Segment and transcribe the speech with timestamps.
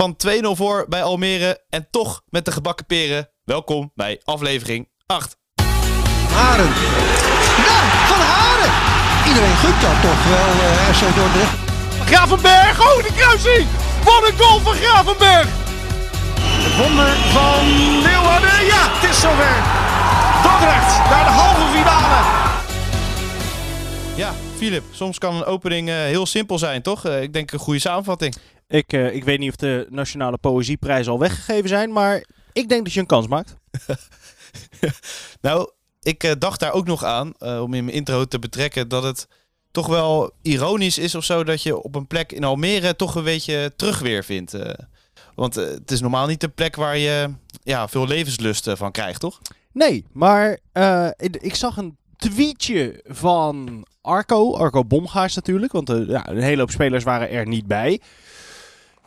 [0.00, 3.30] van 2-0 voor bij Almere en toch met de gebakken peren.
[3.44, 5.36] Welkom bij aflevering 8.
[6.32, 6.72] Haren.
[7.66, 7.78] Ja,
[8.10, 8.72] van Haren.
[9.28, 11.56] Iedereen gunt dat toch wel, uh, RC Dordrecht.
[12.04, 13.66] Gravenberg, oh de kruising!
[14.04, 15.48] Wat een goal van Gravenberg!
[16.64, 17.66] Het wonder van
[18.02, 19.56] Leeuwarden, ja, het is zover.
[20.42, 22.39] Dordrecht naar de halve finale.
[24.60, 27.06] Ja, Filip, soms kan een opening uh, heel simpel zijn, toch?
[27.06, 28.34] Uh, ik denk een goede samenvatting.
[28.68, 32.84] Ik, uh, ik weet niet of de Nationale Poëzieprijs al weggegeven zijn, maar ik denk
[32.84, 33.56] dat je een kans maakt.
[35.40, 35.70] nou,
[36.02, 39.28] ik dacht daar ook nog aan, om in mijn intro te betrekken, dat het
[39.70, 43.24] toch wel ironisch is of zo dat je op een plek in Almere toch een
[43.24, 44.56] beetje terug weer vindt.
[45.34, 49.40] want het is normaal niet de plek waar je ja, veel levenslust van krijgt, toch?
[49.72, 50.58] Nee, maar
[51.40, 54.54] ik zag een tweetje van Arco.
[54.56, 58.00] Arco Bomgaars natuurlijk, want uh, ja, een hele hoop spelers waren er niet bij.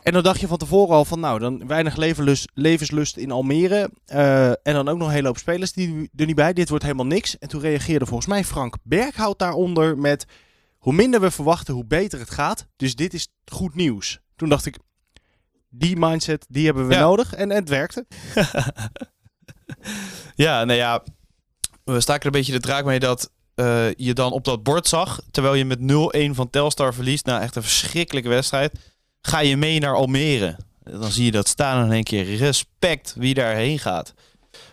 [0.02, 3.90] En dan dacht je van tevoren al van, nou, dan weinig levenslust, levenslust in Almere.
[4.12, 6.52] Uh, en dan ook nog een hele hoop spelers die er niet bij.
[6.52, 7.38] Dit wordt helemaal niks.
[7.38, 10.26] En toen reageerde volgens mij Frank Berghout daaronder met...
[10.78, 12.66] Hoe minder we verwachten, hoe beter het gaat.
[12.76, 14.20] Dus dit is goed nieuws.
[14.36, 14.78] Toen dacht ik,
[15.68, 17.00] die mindset, die hebben we Ja.
[17.00, 17.34] nodig.
[17.34, 18.06] En, en het werkte.
[20.34, 21.02] Ja, nou ja,
[21.84, 24.88] we staken er een beetje de draak mee dat eh, je dan op dat bord
[24.88, 25.78] zag, terwijl je met
[26.30, 28.78] 0-1 van Telstar verliest, nou echt een verschrikkelijke wedstrijd,
[29.20, 30.56] ga je mee naar Almere.
[30.82, 34.14] Dan zie je dat staan en in één keer respect wie daarheen gaat.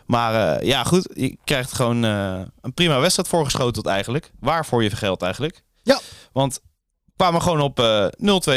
[0.06, 4.32] Maar eh, ja, goed, je krijgt gewoon eh, een prima wedstrijd voorgeschoteld eigenlijk.
[4.40, 5.64] Waarvoor je geld eigenlijk.
[5.84, 6.00] Ja.
[6.32, 6.62] Want
[7.06, 8.08] we kwamen gewoon op eh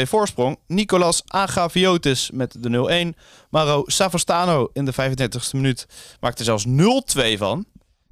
[0.03, 0.59] 0-2 voorsprong.
[0.67, 3.19] Nicolas Agaviotis met de 0-1.
[3.49, 5.87] Maro Savastano in de 35e minuut
[6.19, 6.65] maakte er zelfs
[7.35, 7.65] 0-2 van.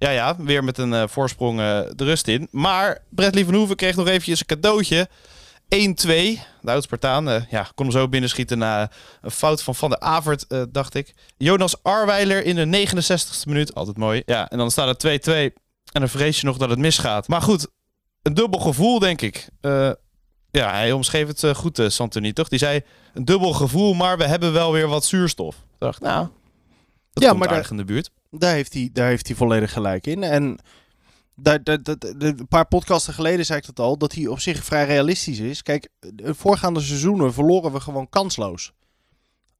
[0.03, 2.47] Ja, ja, weer met een eh, voorsprong eh, de rust in.
[2.51, 5.09] Maar Bradley van Hoeven kreeg nog eventjes een cadeautje.
[5.63, 5.67] 1-2.
[6.61, 10.45] De oud-Spartaan eh, ja, kon hem zo binnenschieten na een fout van Van der Avert,
[10.71, 11.13] dacht ik.
[11.37, 13.75] Jonas Arweiler in de 69e minuut.
[13.75, 14.21] Altijd mooi.
[14.25, 15.31] Ja, en dan staat het 2-2.
[15.91, 17.27] En dan vrees je nog dat het misgaat.
[17.27, 17.67] Maar goed,
[18.21, 19.47] een dubbel gevoel, denk ik.
[20.51, 22.47] Ja, hij omschreef het goed, Santoni, toch?
[22.47, 22.81] Die zei,
[23.13, 25.55] een dubbel gevoel, maar we hebben wel weer wat zuurstof.
[25.55, 26.27] Ik dacht, nou,
[27.13, 28.09] dat Ja, komt maar daar- in de buurt.
[28.37, 30.23] Daar heeft hij, daar heeft hij volledig gelijk in.
[30.23, 30.57] En
[31.35, 31.79] daar, daar,
[32.17, 35.61] een paar podcasten geleden zei ik dat al, dat hij op zich vrij realistisch is.
[35.61, 38.71] Kijk, de voorgaande seizoenen verloren we gewoon kansloos.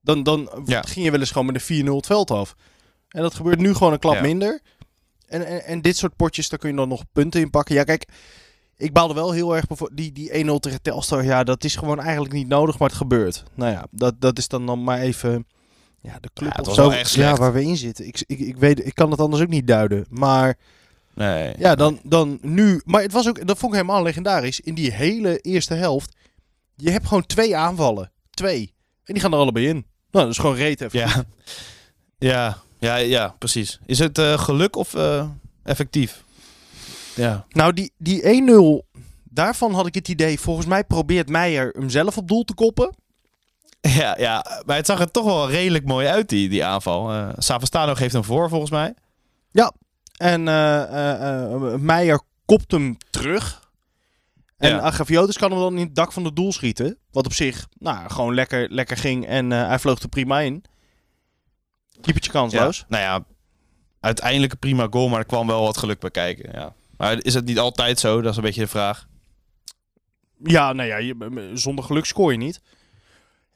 [0.02, 0.82] Dan, dan Ja.
[0.82, 2.56] ging je wel eens gewoon met een 4-0 het veld af.
[3.08, 4.22] En dat gebeurt nu gewoon een klap Ja.
[4.22, 4.62] minder.
[5.28, 7.76] En, en, en dit soort potjes, daar kun je dan nog punten in pakken.
[7.76, 8.08] Ja, kijk,
[8.78, 11.24] ik baalde wel heel erg die, die 1-0 tegen Telstar.
[11.24, 13.44] Ja, dat is gewoon eigenlijk niet nodig, maar het gebeurt.
[13.54, 15.48] Nou ja, dat, dat is dan, dan maar even
[16.04, 16.90] ja, de club Ja, het of was zo.
[16.90, 18.08] wel echt ja, waar we in zitten.
[18.08, 20.06] Ik, ik, ik, weet, ik kan het anders ook niet duiden.
[20.10, 20.58] Maar
[21.16, 21.54] Nee.
[21.58, 22.82] ja, dan, dan nu.
[22.86, 24.60] Maar het was ook, dat vond ik helemaal legendarisch.
[24.60, 26.16] In die hele eerste helft.
[26.76, 28.12] Je hebt gewoon twee aanvallen.
[28.30, 28.74] Twee.
[29.04, 29.74] En die gaan er allebei in.
[30.12, 31.00] Nou, dat is gewoon reet even.
[31.00, 31.24] Ja,
[32.32, 33.80] ja, ja, ja precies.
[33.86, 35.30] Is het eh, geluk of eh,
[35.64, 36.24] effectief?
[37.16, 37.46] Ja.
[37.50, 38.22] Nou, die, die
[38.86, 39.02] 1-0.
[39.24, 40.40] Daarvan had ik het idee.
[40.40, 42.96] Volgens mij probeert Meijer hem zelf op doel te koppen.
[44.00, 47.12] Ja, ja, maar het zag er toch wel redelijk mooi uit, die, die aanval.
[47.12, 48.94] Eh Savastano geeft hem voor, volgens mij.
[50.18, 53.72] En eh, eh, eh, Meijer kopt hem terug.
[54.58, 54.80] En Ja.
[54.80, 56.98] Agaviotis kan hem dan in het dak van het doel schieten.
[57.12, 59.26] Wat op zich nou, gewoon lekker, lekker ging.
[59.26, 60.64] En hij vloog er prima in.
[62.02, 62.78] Keepertje kansloos.
[62.78, 62.86] Ja.
[62.88, 63.26] Nou ja,
[64.00, 66.50] uiteindelijk een prima goal, maar er kwam wel wat geluk bij kijken.
[66.54, 66.74] Ja.
[66.98, 68.22] Maar is het niet altijd zo?
[68.22, 69.08] Dat is een beetje de vraag.
[70.44, 72.62] Ja, nou ja, je, zonder geluk scoor je niet.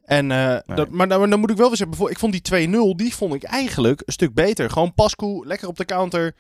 [0.08, 2.96] En, eh, dat, maar dan, dan moet ik wel weer zeggen, ik vond die 2-0,
[2.96, 4.70] die vond ik eigenlijk een stuk beter.
[4.70, 6.36] Gewoon Pascu, lekker op de counter.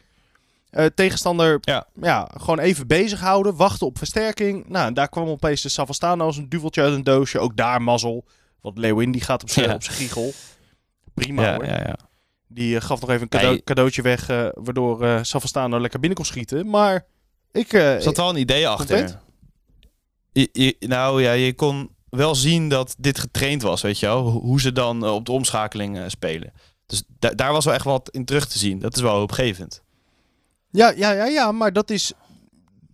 [0.69, 1.87] Eh, tegenstander, Ja.
[2.01, 4.67] ja, gewoon even bezighouden, wachten op versterking.
[4.67, 7.39] Nou, en daar kwam opeens de Savastano als een duveltje uit een doosje.
[7.39, 8.25] Ook daar mazzel.
[8.61, 9.77] Want Leeuwin, die gaat op zijn Ja.
[9.79, 10.33] giegel.
[11.13, 11.65] Prima Ja, hoor.
[11.65, 11.95] ja, ja.
[12.47, 16.27] Die eh, gaf nog even een cadeau- cadeautje weg, waardoor eh Savastano lekker binnen kon
[16.27, 16.69] schieten.
[16.69, 17.05] Maar
[17.51, 17.69] ik...
[17.99, 18.97] zat wel een idee achter.
[18.97, 19.17] Content?
[20.31, 24.21] Je, je- nou ja, je kon wel zien dat dit getraind was, weet je wel.
[24.29, 26.53] Ho- Hoe ze dan eh, op de omschakeling eh, spelen.
[26.85, 28.79] Dus da- daar was wel echt wat in terug te zien.
[28.79, 29.81] Dat is wel hoopgevend.
[30.69, 32.11] Ja, ja, ja, ja, maar dat is.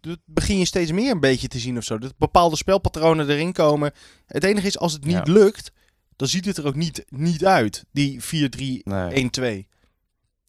[0.02, 1.98] Dat begin je steeds meer een beetje te zien of zo.
[1.98, 3.92] Dat bepaalde spelpatronen erin komen.
[4.28, 5.34] Het enige is, als het niet Ja.
[5.34, 5.72] lukt,
[6.16, 7.86] dan ziet het er ook niet, niet uit.
[7.92, 8.84] Die 4-3-1-2.
[8.84, 9.68] Nee.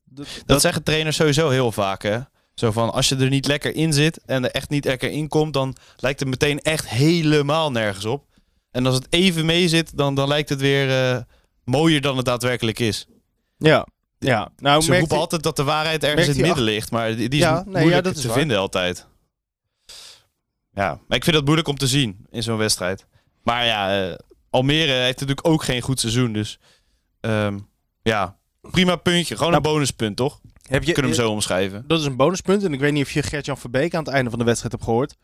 [0.05, 2.19] Dat, Dat zeggen trainers sowieso heel vaak, hè.
[2.55, 5.29] Zo van, als je er niet lekker in zit en er echt niet lekker in
[5.29, 8.27] komt, dan lijkt het meteen echt helemaal nergens op.
[8.75, 11.21] En als het even mee zit, dan, dan lijkt het weer eh,
[11.65, 13.07] mooier dan het daadwerkelijk is.
[13.57, 13.87] ja,
[14.19, 14.53] ja.
[14.57, 17.39] Nou, Ze roepen altijd dat de waarheid ergens in het midden ligt, maar die, die
[17.41, 18.37] is Ja, moeilijk dat is te waar.
[18.37, 19.07] vinden altijd.
[20.73, 23.07] Ja, maar ik vind dat moeilijk om te zien in zo'n wedstrijd.
[23.43, 24.15] Maar ja, eh,
[24.51, 26.33] Almere heeft natuurlijk ook geen goed seizoen.
[26.33, 26.59] Dus
[27.21, 27.59] ehm,
[28.03, 29.37] ja, prima puntje.
[29.37, 30.41] Gewoon Nou, een bonuspunt, toch?
[30.63, 31.85] Heb je, Kunnen we hem zo omschrijven.
[31.87, 32.65] Dat is een bonuspunt.
[32.65, 34.85] En ik weet niet of je Gert-Jan Verbeek aan het einde van de wedstrijd hebt
[34.85, 35.17] gehoord.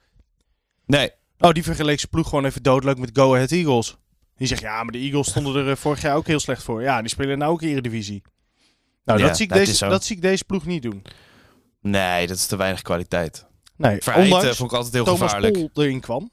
[0.87, 1.11] Nee.
[1.41, 3.97] Oh, die vergeleek zijn ploeg gewoon even doodleuk met Go Ahead Eagles.
[4.37, 6.83] Die zegt, ja, maar de Eagles stonden er eh, vorig jaar ook heel slecht voor.
[6.83, 8.23] Ja, die spelen nou ook Eredivisie.
[9.05, 11.03] Nou, Ja, dat, zie ik dat deze, dat zie ik deze ploeg niet doen.
[11.81, 13.47] Nee, dat is te weinig kwaliteit.
[13.77, 15.53] Nee, Verheijten ondanks vond ik altijd heel Thomas gevaarlijk.
[15.53, 16.31] Pol erin kwam.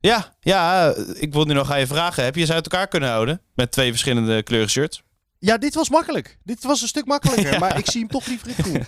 [0.00, 2.24] Ja, ja, eh, ik wil nu nog aan je vragen.
[2.24, 3.40] Heb je ze uit elkaar kunnen houden?
[3.54, 5.02] Met twee verschillende kleuren shirts?
[5.38, 6.38] Ja, dit was makkelijk.
[6.42, 7.58] Dit was een stuk makkelijker.
[7.60, 8.84] Maar ik zie hem toch liever in groen.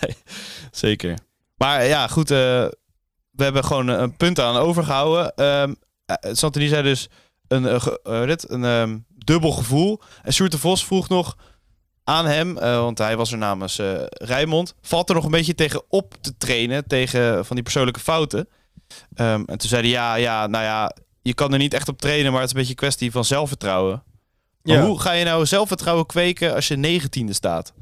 [0.00, 0.16] nee,
[0.70, 1.18] zeker.
[1.56, 2.30] Maar ja, goed.
[2.30, 2.66] eh,
[3.38, 5.34] we hebben gewoon een punt aan overgehouden.
[5.34, 5.74] Ehm
[6.06, 7.08] eh, Santini zei dus
[7.48, 10.00] een, eh, eh, dit, een ehm, dubbel gevoel.
[10.22, 11.36] En Sjoerd de Vos vroeg nog
[12.04, 14.74] aan hem, eh, want hij was er namens eh Rijmond.
[14.82, 18.48] Valt er nog een beetje tegen op te trainen tegen van die persoonlijke fouten?
[19.14, 20.92] Ehm, en toen zei hij, ja, ja, nou ja,
[21.22, 23.24] je kan er niet echt op trainen, maar het is een beetje een kwestie van
[23.24, 24.02] zelfvertrouwen.
[24.62, 24.86] Maar Ja.
[24.86, 27.72] hoe ga je nou zelfvertrouwen kweken als je negentiende staat?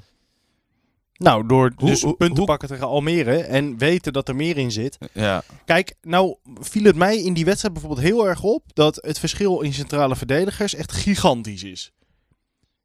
[1.19, 4.57] Nou, door Hoe- dus hoe- punten hoe- pakken tegen Almere en weten dat er meer
[4.57, 4.99] in zit.
[5.13, 9.19] Ja, Kijk, nou viel het mij in die wedstrijd bijvoorbeeld heel erg op dat het
[9.19, 11.93] verschil in centrale verdedigers echt gigantisch is.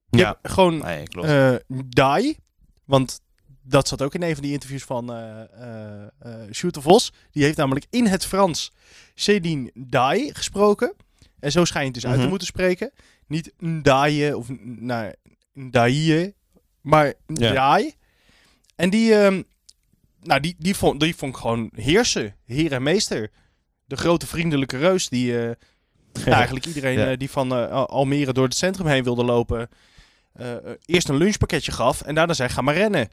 [0.10, 0.40] Je ja.
[0.44, 1.28] gewoon Nee, klopt.
[1.28, 1.56] eh
[1.90, 2.36] Dai,
[2.86, 3.22] want
[3.64, 7.14] dat zat ook in een van die interviews van eh eh eh, de Vos.
[7.32, 8.72] Die heeft namelijk in het Frans
[9.16, 10.94] Cédine Dai gesproken.
[11.40, 12.30] En zo schijnt het dus uit te Mhm.
[12.30, 12.92] moeten spreken.
[13.28, 14.92] Niet Ndaye of n-
[15.54, 16.36] Ndaye,
[16.82, 17.80] maar Ja.
[18.82, 19.42] En die, ehm,
[20.22, 23.32] nou, die, die, vond, die vond ik gewoon heersen, heer en meester.
[23.86, 25.52] De grote vriendelijke reus die eh,
[26.34, 27.12] eigenlijk iedereen Ja.
[27.12, 29.70] eh, die van eh, Al- Almere door het centrum heen wilde lopen,
[30.86, 33.10] eerst een lunchpakketje gaf en daarna zei ga maar rennen.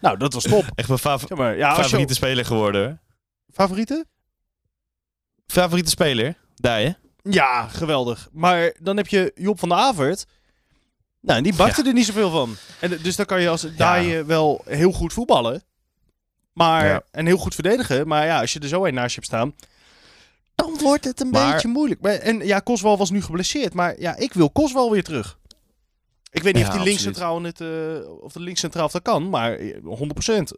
[0.00, 0.64] Nou, dat was top.
[0.74, 3.00] Echt mijn fav- Zeg maar, ja, als je- favoriete speler geworden.
[3.52, 4.04] favoriete?
[5.46, 6.36] Favoriete speler?
[6.54, 6.90] Daar, hè?
[7.22, 8.28] Ja, geweldig.
[8.32, 10.26] Maar dan heb je Job van der Avert.
[11.20, 12.56] Nou, en die bakte er niet zoveel van.
[12.80, 15.62] En, dus dan kan je als Daaie wel heel goed voetballen.
[16.52, 17.02] Maar.
[17.10, 18.08] En heel goed verdedigen.
[18.08, 19.54] Maar ja, als je er zo een naast je hebt staan...
[20.54, 22.00] Dan wordt het een Maar- beetje moeilijk.
[22.02, 23.74] En ja, Koswal was nu geblesseerd.
[23.74, 25.38] Maar ja, ik wil Koswal weer terug.
[26.32, 27.68] Ik weet niet of die linkscentraal net, eh,
[28.20, 29.28] of de linkscentraal of dat kan.
[29.28, 30.52] Maar eh, 100%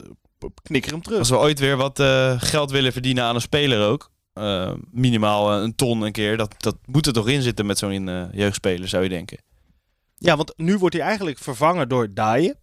[0.63, 1.19] knikker hem terug.
[1.19, 4.11] Als we ooit weer wat eh, geld willen verdienen aan een speler ook.
[4.33, 6.37] eh, minimaal eh, een ton een keer.
[6.37, 9.39] Dat, dat moet er toch in zitten met zo'n eh, jeugdspeler, zou je denken.
[10.23, 12.57] Ja, want nu wordt hij eigenlijk vervangen door Daaien.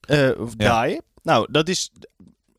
[0.00, 0.68] Eh of Ja.
[0.68, 1.02] Daaien.
[1.22, 1.90] Nou, dat is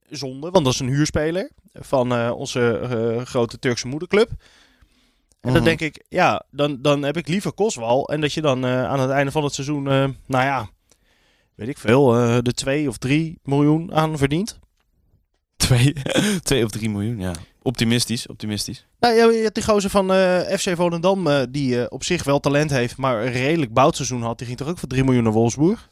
[0.09, 4.29] zonde, want dat is een huurspeler van eh, onze eh, grote Turkse moederclub.
[4.29, 4.37] En
[5.41, 5.63] dan Mhm.
[5.63, 8.09] denk ik, ja, dan, dan heb ik liever Koswal.
[8.09, 10.69] En dat je dan aan het einde van het seizoen, nou ja,
[11.55, 12.05] weet ik veel,
[12.41, 14.59] de 2 of 3 miljoen aan verdient.
[15.55, 15.93] Twee,
[16.43, 17.33] twee of drie miljoen, ja.
[17.61, 18.87] Optimistisch, optimistisch.
[18.99, 22.23] Nou, ja, je hebt die gozer van eh, FC Volendam, eh, die eh, op zich
[22.23, 24.37] wel talent heeft, maar een redelijk bouwseizoen had.
[24.37, 25.89] Die ging toch ook voor 3 miljoen naar Wolfsburg?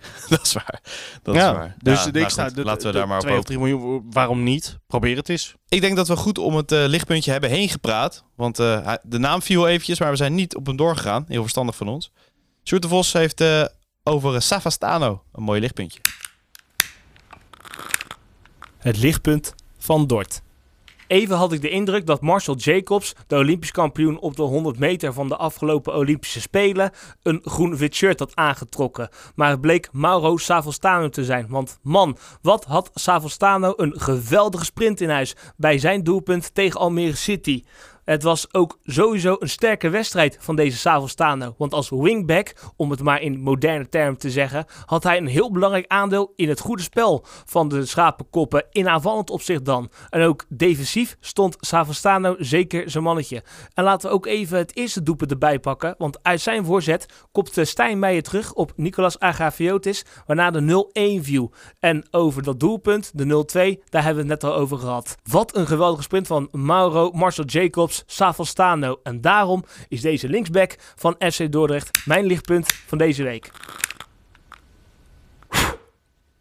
[0.28, 0.80] dat is waar.
[1.22, 1.74] Dat ja, is waar.
[1.78, 3.56] Dus Ja, ik sta, goed, de- laten we daar maar op 2 of hopen.
[3.56, 4.78] 3 miljoen, waarom niet?
[4.86, 5.54] Probeer het eens.
[5.68, 8.24] Ik denk dat we goed om het eh, lichtpuntje hebben heen gepraat.
[8.34, 11.24] Want eh, de naam viel eventjes, maar we zijn niet op hem doorgegaan.
[11.28, 12.10] Heel verstandig van ons.
[12.64, 13.64] Sjoerd de Vos heeft eh,
[14.02, 16.00] over Savastano een mooi lichtpuntje.
[18.78, 20.42] Het lichtpunt van Dort.
[21.06, 25.12] Even had ik de indruk dat Marcel Jacobs, de Olympisch kampioen op de 100 meter
[25.12, 26.90] van de afgelopen Olympische Spelen,
[27.22, 29.08] een groen-wit shirt had aangetrokken.
[29.34, 31.46] Maar het bleek Mauro Savostano te zijn.
[31.48, 37.16] Want man, wat had Savostano een geweldige sprint in huis bij zijn doelpunt tegen Almere
[37.16, 37.62] City.
[38.06, 41.54] Het was ook sowieso een sterke wedstrijd van deze Savostano.
[41.58, 45.52] Want als wingback, om het maar in moderne termen te zeggen, had hij een heel
[45.52, 48.64] belangrijk aandeel in het goede spel van de schapenkoppen.
[48.70, 49.90] In aanvallend opzicht dan.
[50.10, 53.42] En ook defensief stond Savostano zeker zijn mannetje.
[53.74, 55.94] En laten we ook even het eerste doelpunt erbij pakken.
[55.98, 60.04] Want uit zijn voorzet kopte Stijn Meijer terug op Nicolas Agaviotis.
[60.26, 60.86] Waarna de
[61.20, 61.52] 0-1 viel.
[61.78, 65.16] En over dat doelpunt, de 0-2, daar hebben we het net al over gehad.
[65.30, 69.00] Wat een geweldige sprint van Mauro, Marcel Jacobs, Savastano.
[69.02, 73.50] En daarom is deze linksback van FC Dordrecht mijn lichtpunt van deze week.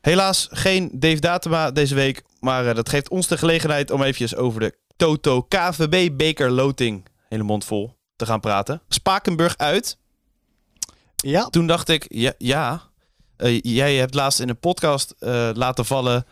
[0.01, 2.23] Helaas geen Dave Datema deze week.
[2.39, 7.05] Maar eh, dat geeft ons de gelegenheid om eventjes over de Toto KVB beker loting,
[7.29, 8.81] hele mond vol, te gaan praten.
[8.87, 9.97] Spakenburg uit.
[11.15, 12.81] Ja, Toen dacht ik, ja, ja
[13.37, 16.25] eh, jij hebt laatst in een podcast eh, laten vallen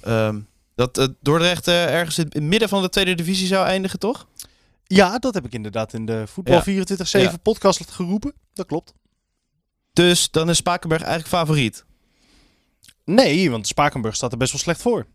[0.00, 0.40] ehm,
[0.74, 4.26] dat uh, Dordrecht ergens in het midden van de tweede divisie zou eindigen, toch?
[4.86, 6.62] Ja, dat heb ik inderdaad in de Voetbal Ja.
[6.62, 7.36] 24-7 Ja.
[7.42, 8.32] podcast geroepen.
[8.52, 8.92] Dat klopt.
[9.92, 11.84] Dus dan is Spakenburg eigenlijk favoriet.
[13.04, 15.06] Nee, want Spakenburg staat er best wel slecht voor.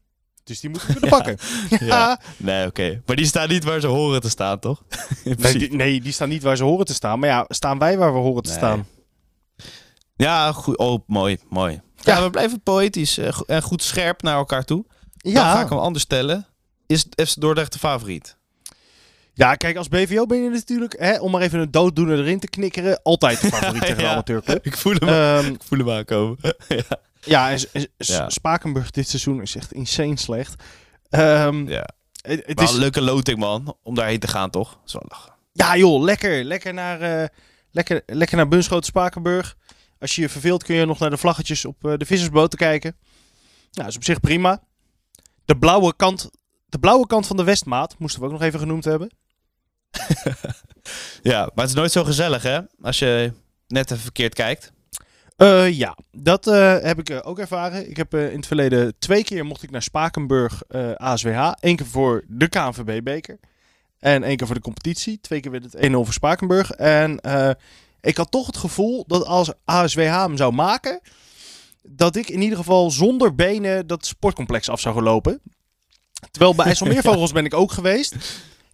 [0.43, 1.37] Dus die moeten we kunnen pakken.
[1.87, 2.19] Ja.
[2.37, 3.01] Nee, oké.
[3.05, 4.83] Maar die staan niet waar ze horen te staan, toch?
[5.23, 7.19] Nee, die, nee, die staan niet waar ze horen te staan.
[7.19, 8.57] Maar ja, staan wij waar we horen te Nee.
[8.57, 8.87] staan?
[10.15, 10.77] Ja, goed.
[10.77, 11.81] Oh, mooi, mooi.
[11.95, 12.15] Ja.
[12.15, 14.85] Ja, we blijven poëtisch eh, en goed scherp naar elkaar toe.
[15.17, 15.53] Dan Ja.
[15.53, 16.47] ga ik hem anders stellen.
[16.87, 18.37] Is FC Dordrecht de favoriet?
[19.39, 22.47] Ja, kijk, als BVO ben je natuurlijk, hè, om maar even een dooddoener erin te
[22.49, 24.11] knikkeren, altijd de favoriet tegen de Ja.
[24.11, 24.65] amateurclub.
[24.65, 26.37] Ik voel hem, Ehm, ik voel hem aankomen.
[26.67, 26.83] ja.
[27.21, 28.29] ja, en, S- en S- Ja.
[28.29, 30.63] Spakenburg dit seizoen is echt insane slecht.
[31.09, 31.85] Ehm, ja.
[32.21, 33.75] het, is, een leuke loting, man.
[33.83, 34.79] Om daarheen te gaan, toch?
[34.85, 35.33] Lachen.
[35.51, 36.43] ja joh, lekker.
[36.43, 37.27] Lekker naar, eh
[37.71, 39.55] lekker, lekker naar Bunschoten Spakenburg.
[39.99, 42.95] Als je je verveelt kun je nog naar de vlaggetjes op eh, de vissersboten kijken.
[43.01, 43.13] Nou,
[43.71, 44.63] dat is op zich prima.
[45.45, 46.29] De blauwe kant,
[46.65, 49.11] de blauwe kant van de Westmaat moesten we ook nog even genoemd hebben.
[51.21, 52.59] Ja, maar het is nooit zo gezellig, hè?
[52.81, 53.31] Als je
[53.67, 54.71] net even verkeerd kijkt.
[55.35, 57.89] Eh, ja, dat eh, heb ik eh, ook ervaren.
[57.89, 60.63] Ik heb in het verleden twee keer mocht ik naar Spakenburg
[60.95, 61.51] ASWH.
[61.59, 63.39] Eén keer voor de KNVB-beker.
[63.99, 65.19] En één keer voor de competitie.
[65.21, 66.71] Twee keer werd het 1-0 voor Spakenburg.
[66.71, 67.19] En
[68.01, 71.01] ik had toch het gevoel dat als ASWH hem zou maken...
[71.81, 75.41] dat ik in ieder geval zonder benen dat sportcomplex af zou gaan lopen.
[76.31, 78.15] Terwijl bij IJsselmeervogels ben ik ook geweest.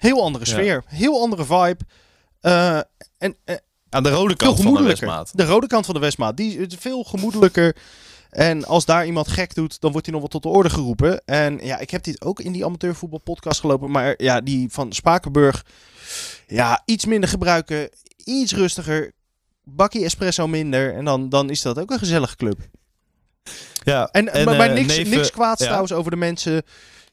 [0.05, 0.51] Heel andere Ja.
[0.51, 0.83] sfeer.
[0.87, 1.77] Heel andere vibe.
[2.41, 2.77] Eh,
[3.17, 3.55] en, eh,
[3.89, 4.83] Aan de rode kant van de.
[4.83, 5.31] Westmaat.
[5.33, 6.37] De rode kant van de Westmaat.
[6.37, 7.75] Die is veel gemoedelijker.
[8.29, 11.21] En als daar iemand gek doet, dan wordt hij nog wel tot de orde geroepen.
[11.25, 13.91] En ja, ik heb dit ook in die amateurvoetbalpodcast gelopen.
[13.91, 15.65] Maar ja, die van Spakenburg.
[16.47, 17.89] Ja, iets minder gebruiken.
[18.23, 19.11] Iets rustiger.
[19.63, 20.95] Bakkie espresso minder.
[20.95, 22.59] En dan, dan is dat ook een gezellige club.
[23.83, 25.65] Ja, En, maar, maar eh, niks, neven- niks kwaads ja.
[25.65, 26.63] trouwens over de mensen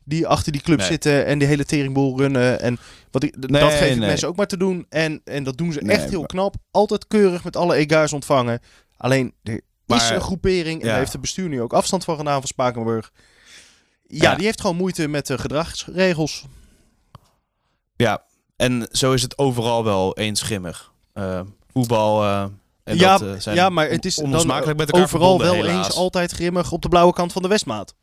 [0.05, 0.87] die achter die club Nee.
[0.87, 2.61] zitten en die hele teringboel runnen.
[2.61, 2.79] En
[3.11, 4.09] wat ik, Nee, dat geef ik nee.
[4.09, 4.87] mensen ook maar te doen.
[4.89, 6.55] En, en dat doen ze echt heel maar- knap.
[6.71, 8.61] Altijd keurig met alle egaars ontvangen.
[8.97, 12.39] Alleen, er is een groepering, en daar heeft het bestuur nu ook afstand van gedaan
[12.39, 13.13] van Spakenburg.
[14.07, 16.45] Ja, die heeft gewoon moeite met de gedragsregels.
[17.97, 18.23] Ja,
[18.57, 20.93] en zo is het overal wel eens schimmig.
[21.13, 21.41] Eh,
[21.73, 22.45] voetbal eh,
[22.85, 25.87] en ja, dat eh, zijn ja, maar het is dan met elkaar overal wel helaas.
[25.87, 27.95] eens altijd grimmig op de blauwe kant van de Westmaat.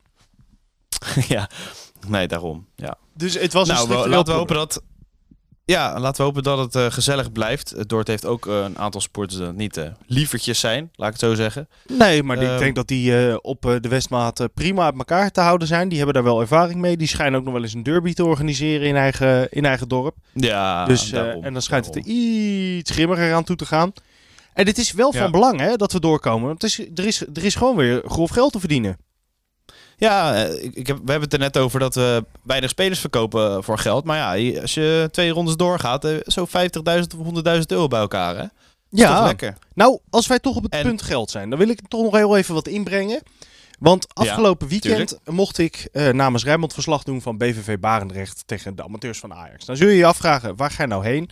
[1.28, 1.48] ja,
[2.08, 2.66] nee, daarom.
[2.76, 2.94] Ja.
[3.14, 4.82] Dus het was nou, een structureel laten we hopen dat...
[5.64, 7.70] Ja, laten we hopen dat het eh, gezellig blijft.
[7.70, 11.20] Het Dordt heeft ook eh, een aantal sporters die niet eh, lievertjes zijn, laat ik
[11.20, 11.68] het zo zeggen.
[11.86, 15.68] Nee, maar ik Ehm, denk dat die op de Westmaat prima uit elkaar te houden
[15.68, 15.88] zijn.
[15.88, 16.96] Die hebben daar wel ervaring mee.
[16.96, 20.16] Die schijnen ook nog wel eens een derby te organiseren in eigen, in eigen dorp.
[20.32, 22.02] Ja, dus, eh, daarom, en dan schijnt daarom.
[22.02, 23.92] het er iets grimmiger aan toe te gaan.
[24.52, 25.20] En dit is wel Ja.
[25.20, 26.46] van belang hè, dat we doorkomen.
[26.48, 28.96] Want het is, er, is, er is gewoon weer grof geld te verdienen.
[30.00, 33.50] Ja, eh, ik, heb, we hebben het er net over dat we weinig spelers verkopen
[33.50, 34.04] eh, voor geld.
[34.04, 38.36] Maar ja, als je twee rondes doorgaat, eh, zo 50.000 of 100.000 euro bij elkaar,
[38.36, 38.42] hè?
[38.90, 39.56] Is toch lekker.
[39.74, 42.14] Nou, als wij toch op het En- punt geld zijn, dan wil ik toch nog
[42.16, 43.22] heel even wat inbrengen.
[43.78, 45.30] Want afgelopen weekend tuurlijk.
[45.30, 49.64] mocht ik namens Rijnmond verslag doen van BVV Barendrecht tegen de amateurs van Ajax.
[49.64, 51.30] Dan zul je je afvragen, waar ga je nou heen?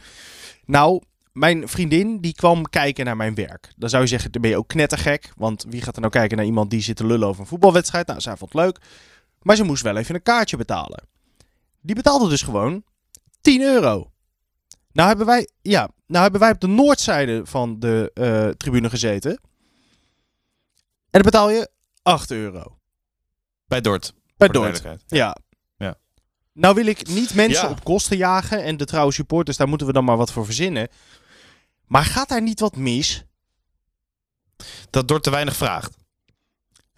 [0.67, 1.03] Nou,
[1.39, 3.73] mijn vriendin die kwam kijken naar mijn werk.
[3.77, 5.33] Dan zou je zeggen, dan ben je ook knettergek.
[5.37, 8.07] Want wie gaat er nou kijken naar iemand die zit te lullen over een voetbalwedstrijd?
[8.07, 8.79] Nou, zij vond het leuk.
[9.43, 11.07] Maar ze moest wel even een kaartje betalen.
[11.81, 12.83] Die betaalde dus gewoon
[13.41, 14.11] 10 euro.
[14.93, 19.31] Nou hebben wij, ja, nou hebben wij op de noordzijde van de eh, tribune gezeten.
[19.31, 19.39] En
[21.11, 21.71] dan betaal je
[22.03, 22.79] 8 euro.
[23.67, 24.15] Bij Dort.
[24.37, 24.83] Bij Dort.
[25.07, 25.37] Ja.
[25.77, 25.95] Ja.
[26.53, 27.71] Nou wil ik niet mensen Ja.
[27.71, 28.63] op kosten jagen.
[28.65, 30.89] En de trouwe supporters, daar moeten we dan maar wat voor verzinnen.
[31.89, 33.25] Maar gaat daar niet wat mis?
[34.91, 35.97] Dat Dort te weinig vraagt.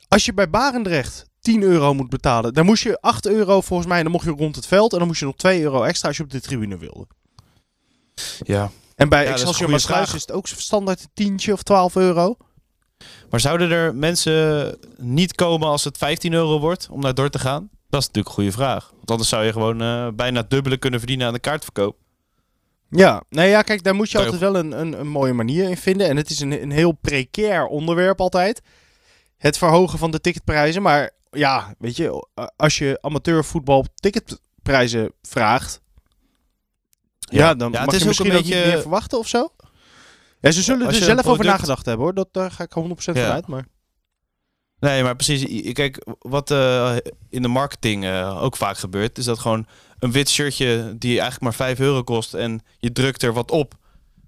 [0.09, 4.02] Als je bij Barendrecht 10 euro moet betalen, dan moest je 8 euro volgens mij,
[4.02, 4.92] dan mocht je rond het veld.
[4.92, 7.06] En dan moest je nog 2 euro extra als je op de tribune wilde.
[8.42, 8.70] Ja.
[8.97, 10.14] En bij Ja, is Excelsior vraag.
[10.14, 12.37] is het ook standaard een tientje of 12 euro.
[13.30, 17.38] Maar zouden er mensen niet komen als het 15 euro wordt om naar Dort te
[17.38, 17.70] gaan?
[17.88, 18.90] Dat is natuurlijk een goede vraag.
[18.97, 21.97] Want anders zou je gewoon eh, bijna dubbele kunnen verdienen aan de kaartverkoop.
[22.90, 25.76] Ja, nee, ja, kijk, daar moet je altijd wel een, een, een mooie manier in
[25.76, 26.09] vinden.
[26.09, 28.61] En het is een, een heel precair onderwerp altijd.
[29.37, 30.82] Het verhogen van de ticketprijzen.
[30.82, 35.80] Maar ja, weet je, als je amateurvoetbal ticketprijzen vraagt.
[37.18, 39.49] Ja, dan Ja, het mag je misschien een niet beetje- meer verwachten of zo.
[40.40, 42.14] Ja, ze zullen er zelf over nagedacht hebben hoor.
[42.14, 43.23] Dat, daar ga ik 100% Ja.
[43.25, 43.47] vanuit.
[43.47, 43.66] Maar...
[44.78, 45.73] Nee, maar precies.
[45.73, 46.97] Kijk, wat eh,
[47.28, 49.66] in de marketing eh, ook vaak gebeurt, is dat gewoon
[50.00, 53.78] een wit shirtje die eigenlijk maar 5 euro kost en je drukt er wat op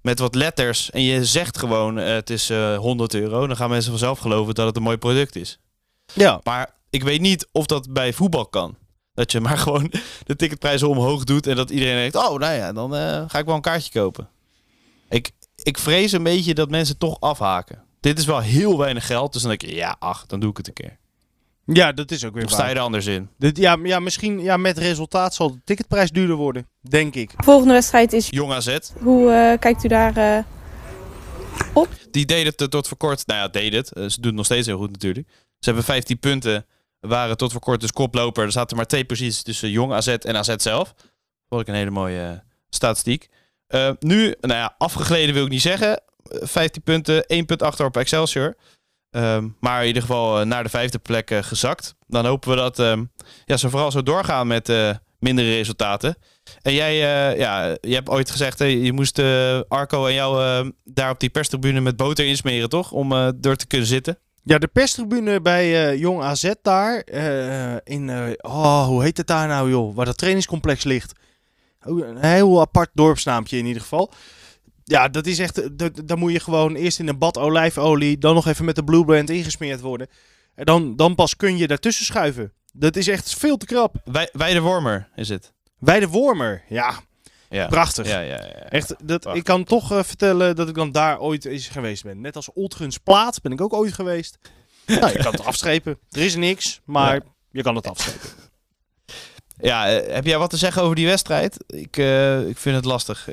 [0.01, 3.47] met wat letters en je zegt gewoon eh, het is eh 100 euro.
[3.47, 5.59] Dan gaan mensen vanzelf geloven dat het een mooi product is.
[6.13, 8.77] Ja, Maar ik weet niet of dat bij voetbal kan.
[9.13, 9.91] Dat je maar gewoon
[10.23, 13.45] de ticketprijzen omhoog doet en dat iedereen denkt, oh nou ja, dan eh, ga ik
[13.45, 14.29] wel een kaartje kopen.
[15.09, 15.31] Ik,
[15.63, 17.83] ik vrees een beetje dat mensen toch afhaken.
[17.99, 20.57] Dit is wel heel weinig geld, dus dan denk ik, ja, ach, dan doe ik
[20.57, 20.97] het een keer.
[21.65, 22.75] Ja, dat is ook weer Of sta je waar.
[22.75, 23.29] er anders in?
[23.37, 27.31] Dit- ja, ja, misschien ja, met resultaat zal de ticketprijs duurder worden, denk ik.
[27.37, 28.27] Volgende wedstrijd is.
[28.29, 28.77] Jong AZ.
[28.99, 30.17] Hoe eh, kijkt u daar?
[30.17, 30.43] eh,
[32.11, 33.27] Die deed het eh, tot voor kort.
[33.27, 33.87] Nou ja, deed het.
[33.87, 35.27] Ze doen het nog steeds heel goed natuurlijk.
[35.29, 36.65] Ze hebben 15 punten.
[36.99, 38.43] Waren tot voor kort dus koploper.
[38.43, 40.93] Er zaten maar twee posities tussen Jong AZ en AZ zelf.
[41.49, 43.27] Vond ik een hele mooie statistiek.
[43.67, 46.01] Eh, nu, nou ja, afgegleden wil ik niet zeggen.
[46.23, 48.55] Eh, 15 punten, 1 punt achter op Excelsior.
[49.13, 51.95] Ehm, maar in ieder geval eh, naar de vijfde plek eh, gezakt.
[52.07, 53.03] Dan hopen we dat ehm,
[53.45, 54.89] ja, ze vooral zo doorgaan met eh,
[55.19, 56.15] mindere resultaten.
[56.61, 56.95] En jij,
[57.37, 59.19] ja, je hebt ooit gezegd, hè, je moest
[59.67, 62.91] Arco en jou eh, daar op die perstribune met boter insmeren, toch?
[62.91, 64.17] Om door te kunnen zitten.
[64.43, 67.03] Ja, de perstribune bij Jong AZ daar.
[67.83, 69.95] in, oh, hoe heet het daar nou, joh?
[69.95, 71.11] Waar dat trainingscomplex ligt.
[71.79, 74.11] Een heel apart dorpsnaampje in ieder geval.
[74.83, 75.57] Ja, dat is echt.
[75.61, 78.17] eh, d- d- Dan moet je gewoon eerst in een bad olijfolie.
[78.17, 80.07] Dan nog even met de Blue Brand ingesmeerd worden.
[80.55, 82.53] En dan, dan pas kun je daartussen schuiven.
[82.73, 83.95] Dat is echt veel te krap.
[84.05, 85.53] Wij, Weide Wormer is het.
[85.79, 86.63] Bij de Wormer.
[86.69, 86.93] Ja,
[87.49, 87.67] Ja.
[87.67, 88.07] prachtig.
[88.07, 88.69] Ja, ja, ja.
[88.69, 92.21] Echt, dat, ik kan toch eh, vertellen dat ik dan daar ooit eens geweest ben.
[92.21, 94.37] Net als Oltgens Plaat ben ik ook ooit geweest.
[94.85, 95.97] nou, je kan het afstrepen.
[96.11, 97.21] Er is niks, maar
[97.51, 98.29] je kan het afstrepen.
[99.57, 101.57] Ja, eh, heb jij wat te zeggen over die wedstrijd?
[101.67, 101.97] Ik,
[102.47, 103.29] ik vind het lastig.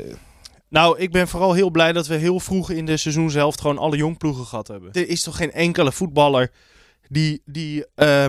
[0.71, 3.97] Nou, ik ben vooral heel blij dat we heel vroeg in de seizoenshelft gewoon alle
[3.97, 4.93] jongploegen gehad hebben.
[4.93, 6.51] Er is toch geen enkele voetballer
[7.09, 8.25] die, die eh,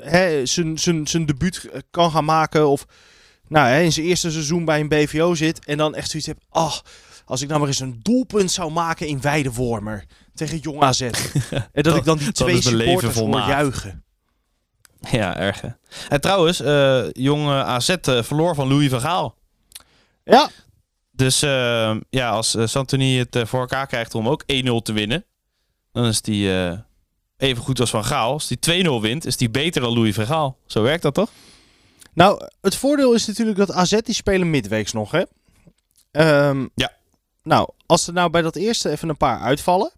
[0.00, 2.86] hè, zijn- zijn zijn debuut eh, kan gaan maken of
[3.48, 6.38] nou, hè, in zijn eerste seizoen bij een BVO zit en dan echt zoiets heb,
[6.48, 6.82] ach,
[7.24, 10.04] als ik nou maar eens een doelpunt zou maken in Weidewormer
[10.34, 11.00] tegen Jong AZ.
[11.72, 14.04] en dat ik dan die twee supporters hoor juichen.
[15.10, 15.68] Ja, erg hè.
[16.08, 16.58] En trouwens,
[17.12, 19.36] jong AZ verloor van Louis van Gaal.
[20.24, 20.50] Ja,
[21.18, 24.46] Dus eh, ja, als eh, Santoni het eh, voor elkaar krijgt om ook 1-0
[24.82, 25.24] te winnen,
[25.92, 26.50] dan is die
[27.36, 28.32] even goed als Van Gaal.
[28.32, 30.58] Als die 2-0 wint, is die beter dan Louis van Gaal.
[30.66, 31.30] Zo werkt dat toch?
[32.12, 35.22] Nou, het voordeel is natuurlijk dat AZ die spelen midweeks nog, hè?
[36.10, 36.92] Ehm, Ja.
[37.42, 39.92] Nou, als er nou bij dat eerste even een paar uitvallen,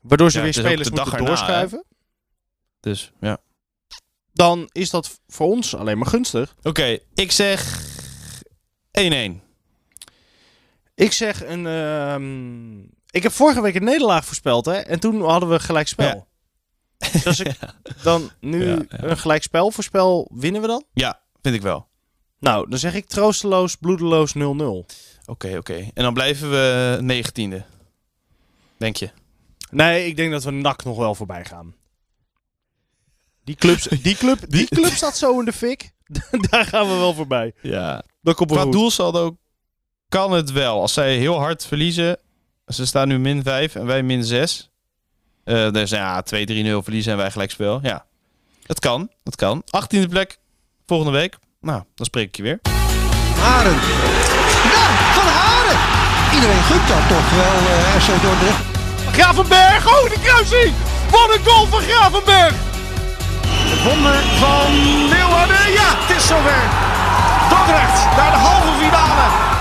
[0.00, 1.84] waardoor ze Ja, weer spelers de dag moeten erna, doorschuiven,
[2.80, 3.38] Dus ja.
[4.32, 6.56] dan is dat voor ons alleen maar gunstig.
[6.62, 7.80] Oké, ik zeg
[8.90, 9.44] 1-1.
[10.96, 11.66] Ik zeg een...
[11.66, 12.78] ehm,
[13.10, 14.72] ik heb vorige week een nederlaag voorspeld, hè?
[14.74, 16.26] En toen hadden we gelijk spel.
[17.12, 17.56] Dus als ik
[18.02, 20.84] dan nu Ja, een gelijk spel voorspel, winnen we dan?
[20.92, 21.86] Ja, vind ik wel.
[22.40, 24.38] Nou, dan zeg ik troosteloos, bloedeloos 0-0.
[25.26, 25.74] Oké, oké.
[25.94, 27.64] En dan blijven we negentiende.
[28.76, 29.10] Denk je?
[29.70, 31.74] Nee, ik denk dat we NAC nog wel voorbij gaan.
[33.44, 35.90] Die, clubs, die, club, die club staat zo in de fik.
[36.50, 37.52] Daar gaan we wel voorbij.
[37.62, 38.02] Ja.
[38.22, 38.72] Dat komt Qua goed.
[38.72, 39.36] doelsaldo
[40.08, 40.80] kan het wel.
[40.80, 42.18] Als zij heel hard verliezen.
[42.66, 44.70] Ze staan nu min 5 en wij min 6.
[45.44, 46.26] Eh dus ja, 2-3-0
[46.82, 47.78] verliezen en wij gelijkspel.
[47.82, 48.04] Ja,
[48.66, 49.10] dat kan.
[49.22, 49.62] Dat kan.
[49.64, 50.38] 18e plek
[50.86, 51.36] volgende week.
[51.60, 52.60] Nou, dan spreek ik je weer.
[53.38, 53.78] Haren.
[54.72, 54.84] Ja,
[55.16, 55.78] van Haren.
[56.34, 58.64] Iedereen gunt dat toch wel, eh RC Dordrecht.
[59.12, 60.74] Gravenberg, oh de kruising!
[61.10, 62.54] Wat een goal van Gravenberg!
[63.72, 64.72] Het wonder van
[65.08, 66.62] Leeuwarden, ja, het is zover.
[67.48, 69.55] Dordrecht naar de halve